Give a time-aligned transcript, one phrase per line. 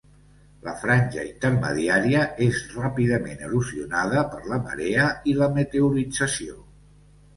[0.67, 6.61] La franja intermediària és ràpidament erosionada per la marea i la meteorització.